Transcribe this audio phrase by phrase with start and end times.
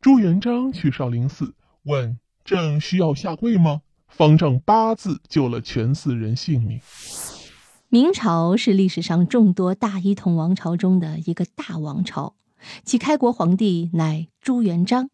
[0.00, 6.80] 朱元璋去少林寺，问：“朕需要下跪吗？”方丈八字救了全寺人性命。
[7.88, 12.36] 明朝是历史上众多大一统王朝中的一个大王朝，
[12.84, 15.10] 其开国皇帝乃朱元璋。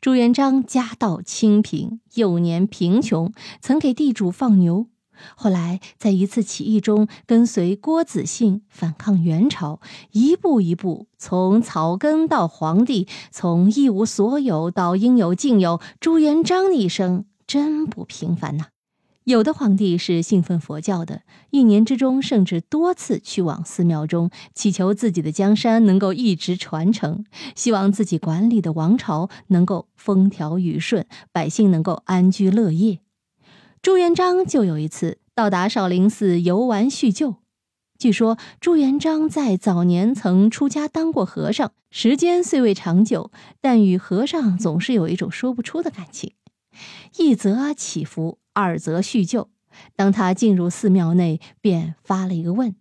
[0.00, 3.30] 朱元璋家道清贫，幼年贫穷，
[3.60, 4.86] 曾给地主放牛。
[5.36, 9.80] 后来，在一次起义中，跟随郭子兴反抗元朝，
[10.12, 15.80] 一步一步从草根到皇帝，从一无所有到应有尽有。
[16.00, 18.66] 朱元璋的一生真不平凡呐！
[19.24, 27.24] 有的皇帝是信奉佛教的，一年之中甚至多次去往寺庙中，祈求自己的江山能够一直传承，
[27.56, 33.03] 希望自己管理的王朝能够风调雨顺，百姓能够安居乐业。
[33.84, 37.34] 朱元璋就有一次到达少林寺游玩叙旧。
[37.98, 43.30] 据说朱元璋在早年曾出家当过和尚，时间虽未长久，
[43.60, 46.32] 但与和尚总是有一种说不出的感情。
[47.18, 49.50] 一则祈福，二则叙旧。
[49.94, 52.76] 当他进入寺庙内，便发了一个问。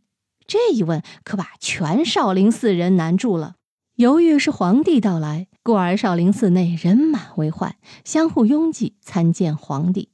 [0.48, 3.56] 这一问可把全少林寺人难住了。
[3.98, 10.08] 由于是皇帝到来，故而少林寺内人满为患，相互拥挤参见皇帝。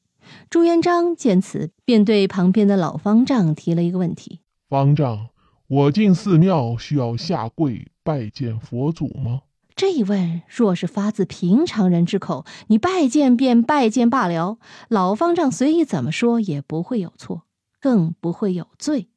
[0.49, 5.29] 朱元璋见此，便对旁边的老方丈提了一个问题：“方丈，
[5.67, 9.41] 我进寺庙需要下跪拜见佛祖吗？”
[9.75, 14.57] 这一问若是发自平常人之口，你拜见便拜见罢了。
[14.89, 17.43] 老方丈随意怎么说也不会有错，
[17.79, 19.07] 更不会有罪。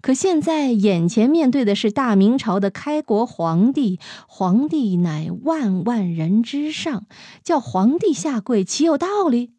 [0.00, 7.04] 可现在眼前面对的是大明朝的开国皇帝，皇帝乃万万人之上，
[7.44, 9.52] 叫皇帝下跪，岂有道理？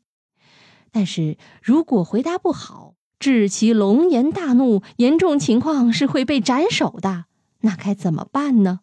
[0.92, 7.26] 但是如果回答不好，致其龙颜大怒，严重情况是会被斩首的。
[7.62, 8.82] 那该怎么办呢？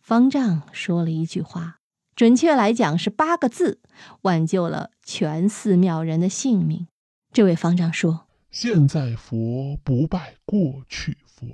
[0.00, 1.80] 方丈说了一句话，
[2.14, 3.80] 准确来讲是八个字，
[4.22, 6.86] 挽救了全寺庙人的性命。
[7.32, 11.46] 这位方丈说：“现在佛不拜过去佛。”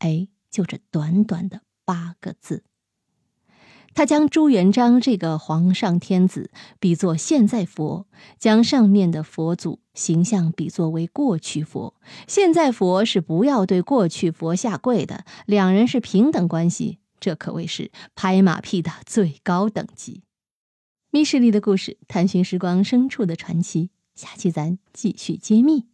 [0.00, 2.64] 哎，就这短短的八个字。
[3.94, 8.06] 他将朱元璋这个皇上天子比作现在佛，
[8.38, 11.94] 将上面的佛祖形象比作为过去佛。
[12.26, 20.22] 现在佛是不要对过去佛下跪的，两人是平等关系，这可谓是拍马屁的最高等级。
[21.10, 25.89] 密室里的故事，探寻时光深处的传奇，下期咱继续揭秘。